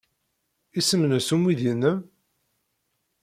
Isem-nnes 0.79 1.29
umidi-nnem? 1.35 1.99